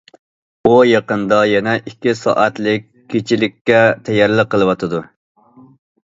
[0.67, 5.03] ئۇ يېقىندا يەنە ئىككى سائەتلىك كېچىلىككە تەييارلىق قىلىۋاتىدۇ.